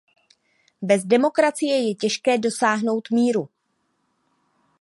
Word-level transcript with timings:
Bez 0.81 1.05
demokracie 1.05 1.87
je 1.87 1.95
těžké 1.95 2.37
dosáhnout 2.37 3.09
míru. 3.11 3.49